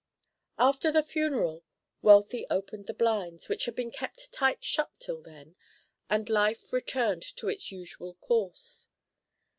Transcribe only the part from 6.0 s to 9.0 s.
and life returned to its usual course.